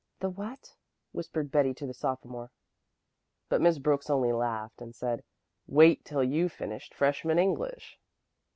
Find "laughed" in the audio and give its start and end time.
4.33-4.81